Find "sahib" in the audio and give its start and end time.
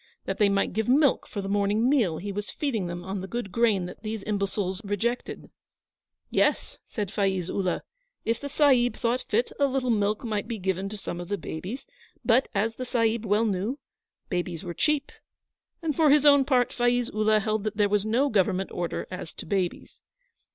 8.49-8.95, 12.85-13.25